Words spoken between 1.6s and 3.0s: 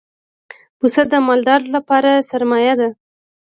لپاره سرمایه ده.